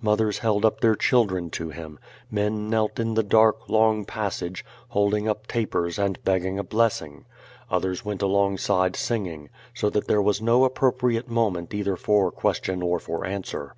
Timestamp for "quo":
1.64-1.66